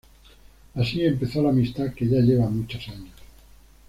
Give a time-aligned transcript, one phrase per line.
[0.73, 3.13] Así empezó la amistad que ya lleva muchos años.